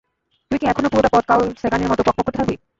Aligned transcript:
তুই 0.51 0.57
কি 0.61 0.65
এখন 0.67 0.83
পুরোটা 0.91 1.09
পথ 1.13 1.23
কার্ল 1.29 1.41
স্যাগানের 1.61 1.89
মতো 1.91 2.01
পকপক 2.03 2.23
করতে 2.25 2.37
থাকবি? 2.39 2.55